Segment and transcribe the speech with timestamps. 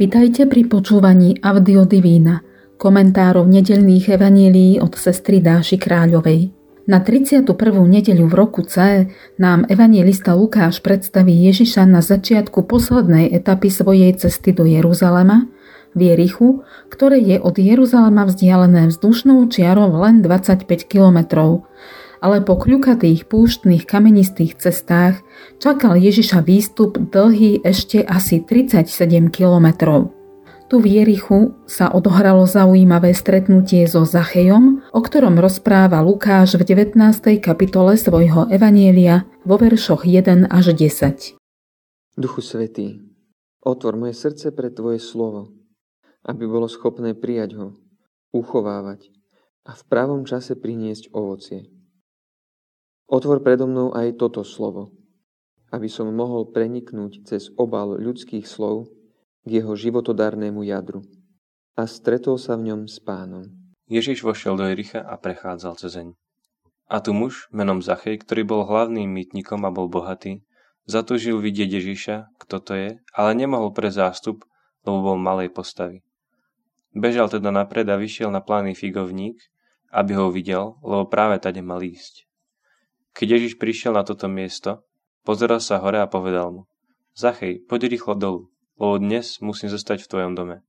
[0.00, 2.40] Vitajte pri počúvaní Audio Divína,
[2.80, 6.56] komentárov nedelných evanílií od sestry Dáši Kráľovej.
[6.88, 7.44] Na 31.
[7.84, 9.04] nedeľu v roku C
[9.36, 15.52] nám evangelista Lukáš predstaví Ježiša na začiatku poslednej etapy svojej cesty do Jeruzalema,
[15.92, 21.68] v Jerichu, ktoré je od Jeruzalema vzdialené vzdušnou čiarou len 25 kilometrov
[22.20, 25.24] ale po kľukatých púštnych kamenistých cestách
[25.56, 30.12] čakal Ježiša výstup dlhý ešte asi 37 kilometrov.
[30.70, 36.94] Tu v Jerichu sa odohralo zaujímavé stretnutie so Zachejom, o ktorom rozpráva Lukáš v 19.
[37.42, 41.34] kapitole svojho Evanielia vo veršoch 1 až 10.
[42.14, 43.02] Duchu Svetý,
[43.66, 45.50] otvor moje srdce pre Tvoje slovo,
[46.22, 47.74] aby bolo schopné prijať ho,
[48.30, 49.10] uchovávať
[49.66, 51.79] a v pravom čase priniesť ovocie.
[53.10, 54.94] Otvor predo mnou aj toto slovo,
[55.74, 58.86] aby som mohol preniknúť cez obal ľudských slov
[59.42, 61.02] k jeho životodarnému jadru
[61.74, 63.50] a stretol sa v ňom s pánom.
[63.90, 66.14] Ježiš vošiel do Jericha a prechádzal cezeň.
[66.86, 70.46] A tu muž, menom Zachej, ktorý bol hlavným mýtnikom a bol bohatý,
[70.86, 74.46] zatúžil vidieť Ježiša, kto to je, ale nemohol pre zástup,
[74.86, 76.06] lebo bol malej postavy.
[76.94, 79.38] Bežal teda napred a vyšiel na plány figovník,
[79.90, 82.29] aby ho videl, lebo práve tade mal ísť.
[83.14, 84.86] Keď Ježiš prišiel na toto miesto,
[85.26, 86.62] pozeral sa hore a povedal mu,
[87.18, 88.40] Zachej, poď rýchlo dolu,
[88.78, 90.62] lebo dnes musím zostať v tvojom dome.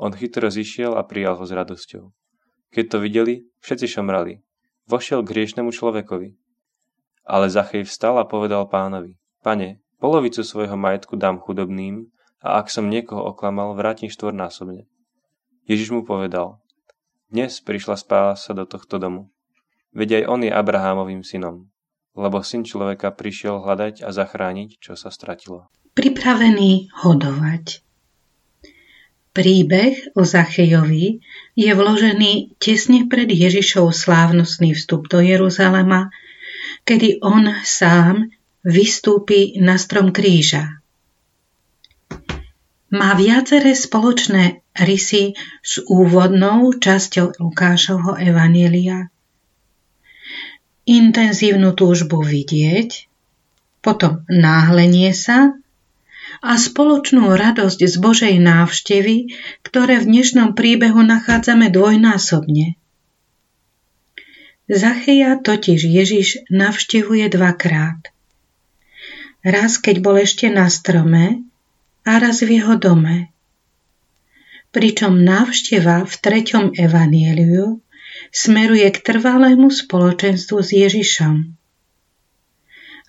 [0.00, 2.08] On chytro zišiel a prijal ho s radosťou.
[2.72, 4.40] Keď to videli, všetci šomrali.
[4.88, 6.32] Vošiel k hriešnemu človekovi.
[7.28, 12.08] Ale Zachej vstal a povedal pánovi, Pane, polovicu svojho majetku dám chudobným
[12.40, 14.88] a ak som niekoho oklamal, vrátim štvornásobne.
[15.68, 16.58] Ježiš mu povedal,
[17.28, 19.30] dnes prišla spása do tohto domu,
[19.90, 21.66] Veď aj on je Abrahámovým synom,
[22.14, 25.66] lebo syn človeka prišiel hľadať a zachrániť, čo sa stratilo.
[25.98, 27.82] Pripravený hodovať.
[29.30, 31.22] Príbeh o Zachejovi
[31.54, 36.10] je vložený tesne pred Ježišov slávnostný vstup do Jeruzalema,
[36.86, 38.30] kedy on sám
[38.66, 40.82] vystúpi na strom kríža.
[42.90, 49.10] Má viaceré spoločné rysy s úvodnou časťou Lukášovho Evanielia
[50.88, 53.08] intenzívnu túžbu vidieť,
[53.80, 55.56] potom náhlenie sa
[56.40, 62.80] a spoločnú radosť z Božej návštevy, ktoré v dnešnom príbehu nachádzame dvojnásobne.
[64.70, 68.14] Zacheja totiž Ježiš navštevuje dvakrát.
[69.42, 71.42] Raz, keď bol ešte na strome
[72.06, 73.34] a raz v jeho dome.
[74.70, 77.82] Pričom návšteva v treťom evanieliu
[78.28, 81.34] smeruje k trvalému spoločenstvu s Ježišom.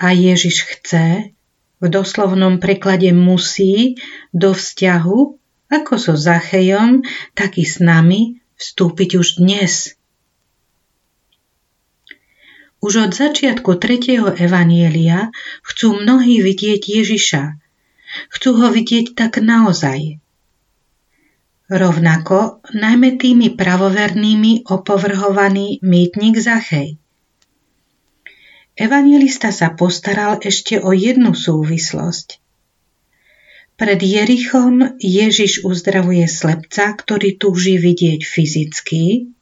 [0.00, 1.36] A Ježiš chce,
[1.78, 4.00] v doslovnom preklade musí,
[4.32, 5.20] do vzťahu,
[5.68, 7.04] ako so Zachejom,
[7.36, 9.92] tak i s nami, vstúpiť už dnes.
[12.84, 15.32] Už od začiatku tretieho evanielia
[15.64, 17.42] chcú mnohí vidieť Ježiša.
[18.28, 20.23] Chcú ho vidieť tak naozaj,
[21.64, 27.00] Rovnako najmä tými pravovernými opovrhovaný mýtnik Zachej.
[28.76, 32.42] Evangelista sa postaral ešte o jednu súvislosť.
[33.80, 39.32] Pred Jerichom Ježiš uzdravuje slepca, ktorý túži vidieť fyzicky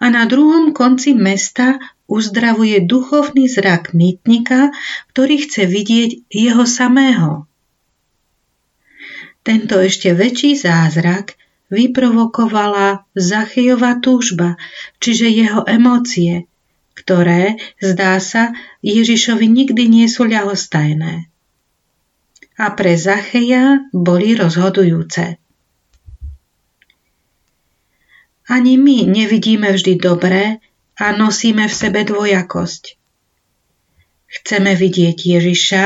[0.00, 1.76] a na druhom konci mesta
[2.08, 4.72] uzdravuje duchovný zrak mýtnika,
[5.12, 7.47] ktorý chce vidieť jeho samého.
[9.48, 11.40] Tento ešte väčší zázrak
[11.72, 14.60] vyprovokovala Zachejová túžba,
[15.00, 16.44] čiže jeho emócie,
[16.92, 18.52] ktoré, zdá sa,
[18.84, 21.32] Ježišovi nikdy nie sú ľahostajné.
[22.60, 25.40] A pre Zacheja boli rozhodujúce.
[28.52, 30.60] Ani my nevidíme vždy dobré
[31.00, 33.00] a nosíme v sebe dvojakosť.
[34.28, 35.84] Chceme vidieť Ježiša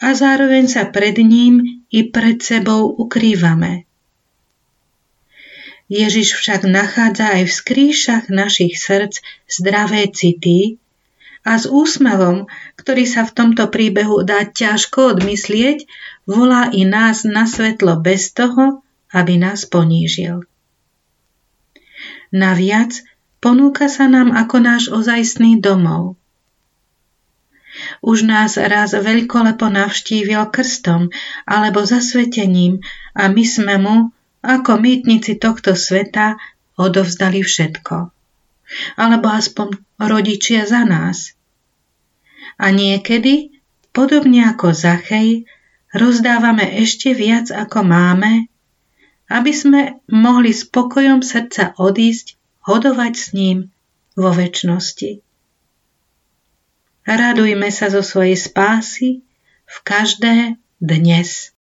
[0.00, 3.84] a zároveň sa pred ním i pred sebou ukrývame.
[5.90, 9.18] Ježiš však nachádza aj v skrýšach našich srdc
[9.50, 10.78] zdravé city
[11.42, 12.46] a s úsmevom,
[12.78, 15.90] ktorý sa v tomto príbehu dá ťažko odmyslieť,
[16.30, 20.46] volá i nás na svetlo bez toho, aby nás ponížil.
[22.30, 23.02] Naviac
[23.42, 26.14] ponúka sa nám ako náš ozajstný domov–
[28.00, 31.12] už nás raz veľkolepo navštívil krstom
[31.44, 32.80] alebo zasvetením
[33.12, 33.96] a my sme mu,
[34.40, 36.40] ako mýtnici tohto sveta,
[36.80, 38.08] odovzdali všetko.
[38.96, 41.36] Alebo aspoň rodičia za nás.
[42.56, 43.52] A niekedy,
[43.92, 45.44] podobne ako Zachej,
[45.92, 48.48] rozdávame ešte viac ako máme,
[49.28, 53.58] aby sme mohli spokojom srdca odísť, hodovať s ním
[54.16, 55.29] vo väčšnosti.
[57.00, 59.24] Radujme sa zo svojej spásy
[59.64, 61.56] v každé dnes.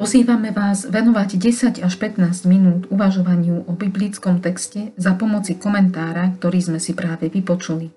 [0.00, 6.72] Pozývame vás venovať 10 až 15 minút uvažovaniu o biblickom texte za pomoci komentára, ktorý
[6.72, 7.92] sme si práve vypočuli.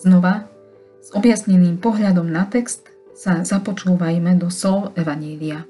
[0.00, 0.48] Znova,
[1.04, 5.68] s objasneným pohľadom na text sa započúvajme do slov Evanília.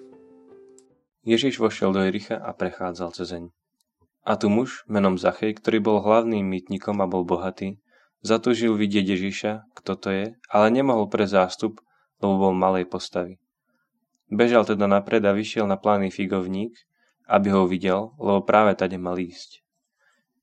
[1.21, 3.53] Ježiš vošiel do Jericha a prechádzal cezeň.
[4.25, 7.77] A tu muž, menom Zachej, ktorý bol hlavným mýtnikom a bol bohatý,
[8.25, 11.85] zatúžil vidieť Ježiša, kto to je, ale nemohol pre zástup,
[12.25, 13.37] lebo bol malej postavy.
[14.33, 16.73] Bežal teda napred a vyšiel na plány figovník,
[17.29, 19.61] aby ho videl, lebo práve tade mal ísť.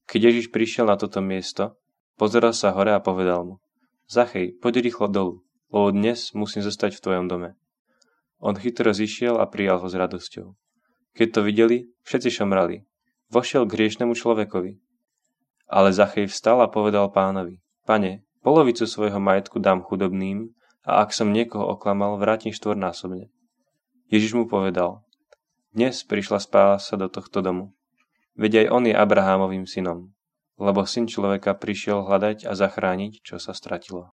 [0.05, 1.73] Keď Ježiš prišiel na toto miesto,
[2.21, 3.55] pozeral sa hore a povedal mu,
[4.05, 5.33] Zachej, poď rýchlo dolu,
[5.73, 7.57] lebo dnes musím zostať v tvojom dome.
[8.37, 10.53] On chytro zišiel a prijal ho s radosťou.
[11.17, 12.85] Keď to videli, všetci šomrali.
[13.33, 14.77] Vošiel k hriešnemu človekovi.
[15.65, 17.57] Ale Zachej vstal a povedal pánovi,
[17.89, 20.53] Pane, polovicu svojho majetku dám chudobným
[20.85, 23.33] a ak som niekoho oklamal, vrátim štvornásobne.
[24.13, 25.01] Ježiš mu povedal,
[25.73, 27.73] dnes prišla spása do tohto domu.
[28.37, 30.13] Veď aj on je Abrahámovým synom,
[30.61, 34.05] lebo syn človeka prišiel hľadať a zachrániť, čo sa stratilo.